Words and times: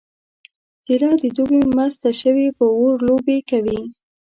څیله 0.85 1.09
د 1.21 1.23
دوبي 1.35 1.61
مسته 1.77 2.09
شوې 2.21 2.47
په 2.57 2.65
اور 2.77 2.95
لوبې 3.07 3.37
کوي 3.49 3.81